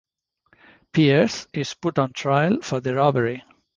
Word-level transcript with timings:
Pierce 0.93 1.45
is 1.53 1.75
put 1.75 1.99
on 1.99 2.11
trial 2.11 2.59
for 2.63 2.79
the 2.79 2.95
robbery. 2.95 3.43